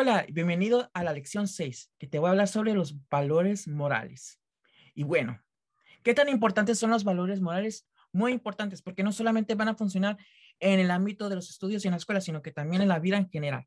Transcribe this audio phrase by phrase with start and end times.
[0.00, 4.40] Hola, bienvenido a la lección 6, que te voy a hablar sobre los valores morales.
[4.94, 5.42] Y bueno,
[6.04, 7.84] ¿qué tan importantes son los valores morales?
[8.12, 10.16] Muy importantes, porque no solamente van a funcionar
[10.60, 13.00] en el ámbito de los estudios y en la escuela, sino que también en la
[13.00, 13.66] vida en general.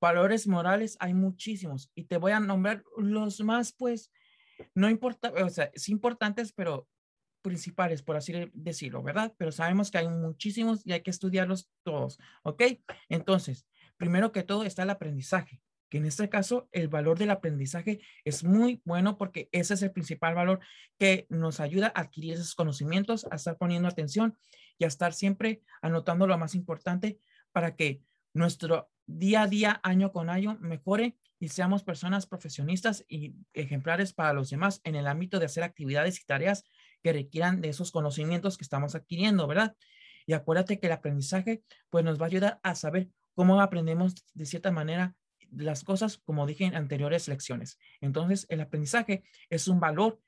[0.00, 4.10] Valores morales hay muchísimos y te voy a nombrar los más, pues,
[4.74, 6.88] no importa, o sea, sí importantes, pero
[7.42, 9.32] principales, por así decirlo, ¿verdad?
[9.38, 12.60] Pero sabemos que hay muchísimos y hay que estudiarlos todos, ¿ok?
[13.08, 13.68] Entonces,
[14.00, 18.44] primero que todo está el aprendizaje, que en este caso el valor del aprendizaje es
[18.44, 20.60] muy bueno porque ese es el principal valor
[20.98, 24.38] que nos ayuda a adquirir esos conocimientos, a estar poniendo atención
[24.78, 27.20] y a estar siempre anotando lo más importante
[27.52, 28.00] para que
[28.32, 34.32] nuestro día a día, año con año, mejore y seamos personas profesionistas y ejemplares para
[34.32, 36.64] los demás en el ámbito de hacer actividades y tareas
[37.02, 39.76] que requieran de esos conocimientos que estamos adquiriendo, ¿verdad?
[40.24, 44.46] Y acuérdate que el aprendizaje pues nos va a ayudar a saber cómo aprendemos de
[44.46, 45.14] cierta manera
[45.50, 47.78] las cosas, como dije en anteriores lecciones.
[48.00, 50.20] Entonces, el aprendizaje es un valor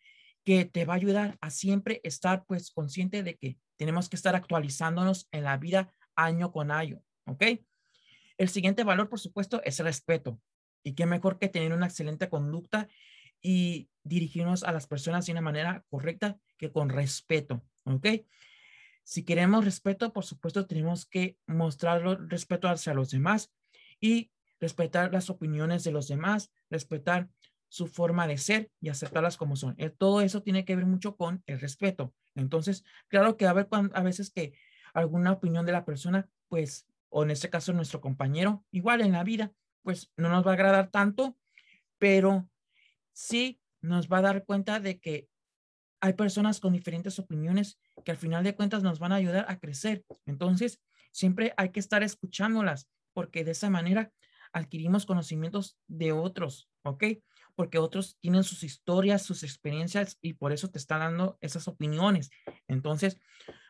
[0.45, 4.34] que te va a ayudar a siempre estar pues consciente de que tenemos que estar
[4.34, 7.45] actualizándonos en la vida año con año, ¿ok?
[8.39, 10.41] El siguiente valor, por supuesto, es el respeto.
[10.83, 12.89] Y qué mejor que tener una excelente conducta
[13.41, 18.06] y dirigirnos a las personas de una manera correcta que con respeto, ¿ok?
[19.05, 23.53] Si queremos respeto, por supuesto, tenemos que mostrar respeto hacia los demás
[24.00, 27.28] y respetar las opiniones de los demás, respetar
[27.69, 29.75] su forma de ser y aceptarlas como son.
[29.78, 32.14] Eh, todo eso tiene que ver mucho con el respeto.
[32.34, 34.53] Entonces, claro que a, ver, a veces que
[34.95, 39.25] alguna opinión de la persona, pues, o en este caso nuestro compañero, igual en la
[39.25, 41.36] vida, pues no nos va a agradar tanto,
[41.98, 42.48] pero
[43.12, 45.28] sí nos va a dar cuenta de que
[46.03, 49.61] hay personas con diferentes opiniones que al final de cuentas nos van a ayudar a
[49.61, 50.05] crecer.
[50.27, 50.81] Entonces,
[51.12, 54.12] siempre hay que estar escuchándolas porque de esa manera
[54.53, 57.05] adquirimos conocimientos de otros, ¿ok?
[57.55, 62.30] Porque otros tienen sus historias, sus experiencias y por eso te están dando esas opiniones.
[62.67, 63.18] Entonces,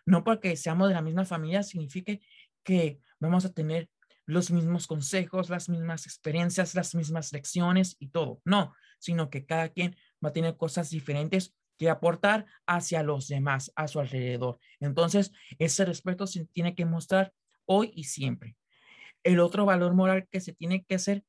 [0.06, 2.18] no porque seamos de la misma familia significa
[2.64, 3.90] que vamos a tener
[4.24, 8.40] los mismos consejos, las mismas experiencias, las mismas lecciones y todo.
[8.46, 13.72] No, sino que cada quien va a tener cosas diferentes que aportar hacia los demás,
[13.76, 14.58] a su alrededor.
[14.80, 17.32] Entonces, ese respeto se tiene que mostrar
[17.64, 18.56] hoy y siempre.
[19.22, 21.24] El otro valor moral que se tiene que hacer,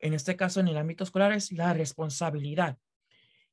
[0.00, 2.78] en este caso en el ámbito escolar, es la responsabilidad.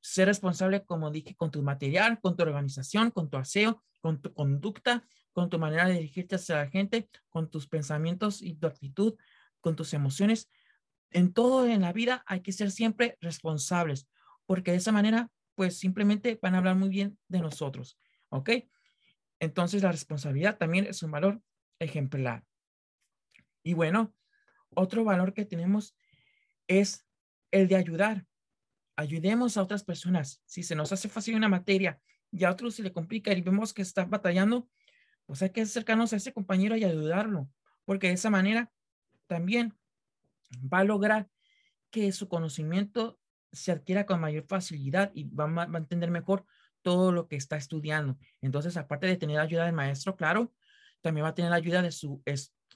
[0.01, 4.33] Ser responsable, como dije, con tu material, con tu organización, con tu aseo, con tu
[4.33, 5.03] conducta,
[5.33, 9.15] con tu manera de dirigirte hacia la gente, con tus pensamientos y tu actitud,
[9.59, 10.49] con tus emociones.
[11.11, 14.07] En todo en la vida hay que ser siempre responsables,
[14.45, 17.97] porque de esa manera pues simplemente van a hablar muy bien de nosotros,
[18.29, 18.51] ¿ok?
[19.39, 21.41] Entonces la responsabilidad también es un valor
[21.79, 22.45] ejemplar.
[23.63, 24.13] Y bueno,
[24.69, 25.95] otro valor que tenemos
[26.67, 27.07] es
[27.51, 28.25] el de ayudar.
[28.95, 30.41] Ayudemos a otras personas.
[30.45, 31.99] Si se nos hace fácil una materia
[32.31, 34.69] y a otros se le complica y vemos que está batallando,
[35.25, 37.49] pues hay que acercarnos a ese compañero y ayudarlo,
[37.83, 38.71] porque de esa manera
[39.27, 39.77] también
[40.51, 41.29] va a lograr
[41.89, 43.19] que su conocimiento
[43.55, 46.45] se adquiera con mayor facilidad y va, a entender mejor
[46.81, 48.17] todo lo que está estudiando.
[48.41, 50.53] Entonces, aparte de tener ayuda del maestro, claro,
[51.01, 52.21] también va a tener ayuda de su,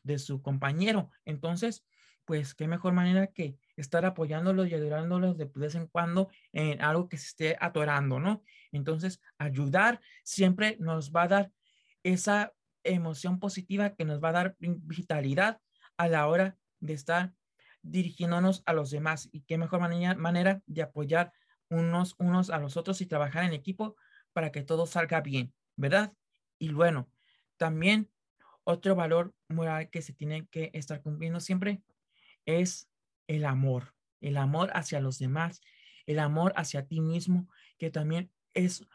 [0.03, 1.11] de su compañero.
[1.25, 1.85] Entonces,
[2.25, 7.09] pues, qué mejor manera que estar apoyándolos y ayudándolos de vez en cuando en algo
[7.09, 8.43] que se esté atorando, ¿no?
[8.71, 11.51] Entonces, ayudar siempre nos va a dar
[12.03, 12.53] esa
[12.83, 15.59] emoción positiva que nos va a dar vitalidad
[15.97, 17.33] a la hora de estar
[17.81, 21.33] dirigiéndonos a los demás y qué mejor manera, manera de apoyar
[21.69, 23.95] unos, unos a los otros y trabajar en equipo
[24.33, 26.13] para que todo salga bien, ¿verdad?
[26.57, 27.09] Y bueno,
[27.57, 28.09] también
[28.63, 31.81] otro valor moral que se tiene que estar cumpliendo siempre
[32.45, 32.89] es
[33.27, 35.61] el amor, el amor hacia los demás,
[36.05, 37.47] el amor hacia ti mismo,
[37.77, 38.85] que también es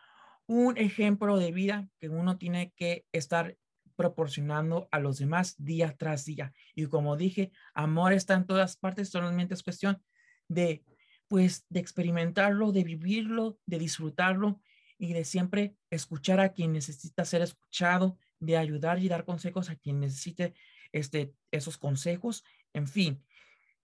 [0.47, 3.57] un ejemplo de vida que uno tiene que estar
[3.97, 6.53] proporcionando a los demás día tras día.
[6.75, 10.03] Y como dije, amor está en todas partes, solamente es cuestión
[10.49, 10.85] de,
[11.29, 14.61] pues, de experimentarlo, de vivirlo, de disfrutarlo
[14.99, 19.77] y de siempre escuchar a quien necesita ser escuchado, de ayudar y dar consejos a
[19.77, 20.55] quien necesite
[20.93, 22.45] este, esos consejos.
[22.73, 23.25] En fin,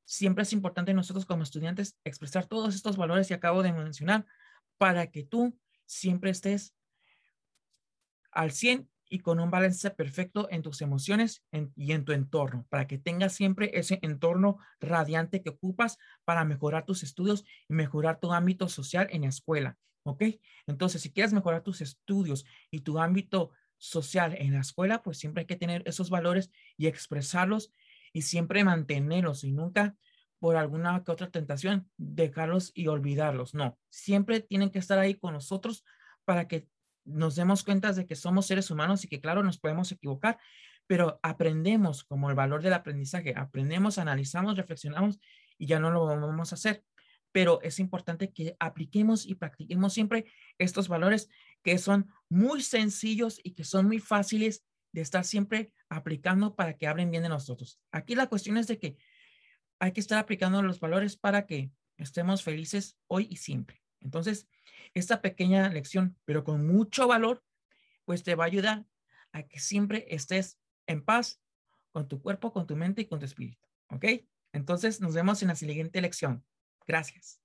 [0.04, 4.26] siempre es importante nosotros como estudiantes expresar todos estos valores que acabo de mencionar
[4.76, 5.56] para que tú
[5.86, 6.74] siempre estés
[8.32, 11.44] al 100 y con un balance perfecto en tus emociones
[11.76, 16.86] y en tu entorno, para que tengas siempre ese entorno radiante que ocupas para mejorar
[16.86, 19.76] tus estudios y mejorar tu ámbito social en la escuela.
[20.04, 20.22] ¿Ok?
[20.66, 25.42] Entonces, si quieres mejorar tus estudios y tu ámbito social en la escuela, pues siempre
[25.42, 27.72] hay que tener esos valores y expresarlos
[28.12, 29.96] y siempre mantenerlos y nunca
[30.38, 33.54] por alguna que otra tentación, dejarlos y olvidarlos.
[33.54, 35.84] No, siempre tienen que estar ahí con nosotros
[36.24, 36.66] para que
[37.04, 40.38] nos demos cuenta de que somos seres humanos y que claro, nos podemos equivocar,
[40.86, 45.20] pero aprendemos como el valor del aprendizaje, aprendemos, analizamos, reflexionamos
[45.56, 46.84] y ya no lo vamos a hacer.
[47.32, 50.24] Pero es importante que apliquemos y practiquemos siempre
[50.58, 51.28] estos valores
[51.62, 56.88] que son muy sencillos y que son muy fáciles de estar siempre aplicando para que
[56.88, 57.78] hablen bien de nosotros.
[57.92, 58.96] Aquí la cuestión es de que
[59.78, 63.82] hay que estar aplicando los valores para que estemos felices hoy y siempre.
[64.00, 64.48] Entonces,
[64.94, 67.44] esta pequeña lección, pero con mucho valor,
[68.04, 68.86] pues te va a ayudar
[69.32, 71.40] a que siempre estés en paz
[71.92, 73.68] con tu cuerpo, con tu mente y con tu espíritu.
[73.88, 74.04] ¿Ok?
[74.52, 76.44] Entonces nos vemos en la siguiente lección.
[76.86, 77.40] Gracias.